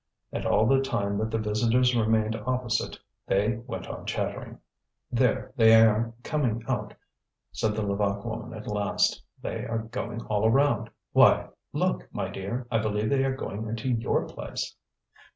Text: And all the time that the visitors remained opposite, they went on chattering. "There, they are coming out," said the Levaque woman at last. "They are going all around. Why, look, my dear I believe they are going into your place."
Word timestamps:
And 0.31 0.47
all 0.47 0.65
the 0.65 0.81
time 0.81 1.19
that 1.19 1.29
the 1.29 1.37
visitors 1.37 1.95
remained 1.95 2.35
opposite, 2.35 2.97
they 3.27 3.61
went 3.67 3.85
on 3.87 4.07
chattering. 4.07 4.57
"There, 5.11 5.51
they 5.55 5.79
are 5.79 6.11
coming 6.23 6.63
out," 6.67 6.95
said 7.51 7.75
the 7.75 7.83
Levaque 7.83 8.25
woman 8.25 8.51
at 8.57 8.65
last. 8.65 9.21
"They 9.43 9.63
are 9.67 9.77
going 9.77 10.25
all 10.25 10.47
around. 10.47 10.89
Why, 11.11 11.49
look, 11.71 12.11
my 12.11 12.29
dear 12.29 12.65
I 12.71 12.79
believe 12.79 13.11
they 13.11 13.23
are 13.23 13.35
going 13.35 13.67
into 13.67 13.91
your 13.91 14.25
place." 14.27 14.75